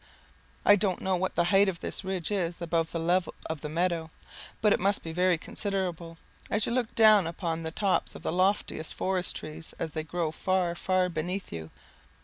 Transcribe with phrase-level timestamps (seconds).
[0.65, 3.69] I don't know what the height of this ridge is above the level of the
[3.69, 4.09] meadow,
[4.59, 6.17] but it must be very considerable,
[6.49, 10.31] as you look down upon the tops of the loftiest forest trees as they grow
[10.31, 11.69] far, far beneath you.